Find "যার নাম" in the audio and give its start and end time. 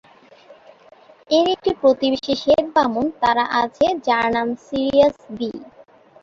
4.07-4.47